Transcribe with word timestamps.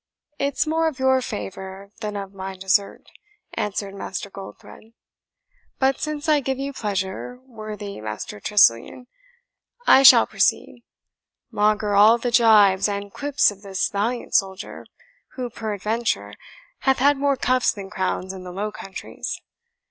"It's 0.39 0.65
more 0.65 0.87
of 0.87 0.97
your 0.97 1.21
favour 1.21 1.91
than 1.99 2.15
of 2.17 2.33
my 2.33 2.55
desert," 2.57 3.05
answered 3.53 3.93
Master 3.93 4.31
Goldthred; 4.31 4.93
"but 5.77 5.99
since 6.01 6.27
I 6.27 6.39
give 6.39 6.57
you 6.57 6.73
pleasure, 6.73 7.39
worthy 7.45 8.01
Master 8.01 8.39
Tressilian, 8.39 9.05
I 9.85 10.01
shall 10.01 10.25
proceed, 10.25 10.81
maugre 11.51 11.93
all 11.95 12.17
the 12.17 12.31
gibes 12.31 12.89
and 12.89 13.13
quips 13.13 13.51
of 13.51 13.61
this 13.61 13.89
valiant 13.91 14.33
soldier, 14.33 14.87
who, 15.35 15.51
peradventure, 15.51 16.33
hath 16.79 16.97
had 16.97 17.17
more 17.19 17.37
cuffs 17.37 17.71
than 17.71 17.91
crowns 17.91 18.33
in 18.33 18.43
the 18.43 18.51
Low 18.51 18.71
Countries. 18.71 19.39